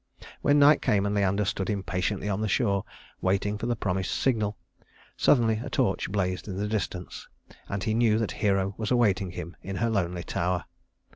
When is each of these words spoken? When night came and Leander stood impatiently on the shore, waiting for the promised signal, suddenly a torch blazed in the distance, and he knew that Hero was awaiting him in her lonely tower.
When 0.41 0.57
night 0.57 0.81
came 0.81 1.05
and 1.05 1.13
Leander 1.13 1.45
stood 1.45 1.69
impatiently 1.69 2.27
on 2.27 2.41
the 2.41 2.47
shore, 2.47 2.85
waiting 3.21 3.59
for 3.59 3.67
the 3.67 3.75
promised 3.75 4.15
signal, 4.15 4.57
suddenly 5.15 5.61
a 5.63 5.69
torch 5.69 6.11
blazed 6.11 6.47
in 6.47 6.57
the 6.57 6.67
distance, 6.67 7.27
and 7.69 7.83
he 7.83 7.93
knew 7.93 8.17
that 8.17 8.31
Hero 8.31 8.73
was 8.79 8.89
awaiting 8.89 9.29
him 9.29 9.55
in 9.61 9.75
her 9.75 9.91
lonely 9.91 10.23
tower. 10.23 10.65